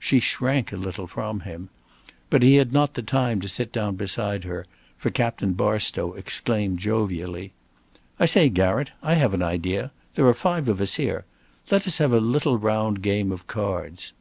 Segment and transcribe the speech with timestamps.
[0.00, 1.68] She shrank a little from him.
[2.30, 4.66] But he had not the time to sit down beside her,
[4.96, 7.52] for Captain Barstow exclaimed jovially:
[8.18, 9.92] "I say, Garratt, I have an idea.
[10.16, 11.26] There are five of us here.
[11.70, 14.14] Let us have a little round game of cards."